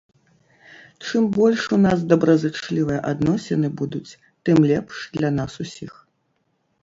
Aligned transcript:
Чым 1.07 1.23
больш 1.35 1.61
у 1.77 1.77
нас 1.85 1.97
дабразычлівыя 2.13 2.99
адносіны 3.11 3.67
будуць, 3.81 4.15
тым 4.49 4.57
лепш 4.71 4.95
для 5.19 5.29
нас 5.41 5.51
усіх. 5.65 5.93